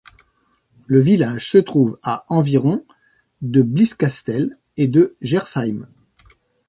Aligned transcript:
Le 0.87 0.99
village 0.99 1.47
se 1.51 1.59
trouve 1.59 1.99
à 2.01 2.25
environ 2.29 2.87
de 3.43 3.61
Blieskastel 3.61 4.57
et 4.75 4.87
de 4.87 5.15
Gersheim. 5.21 5.85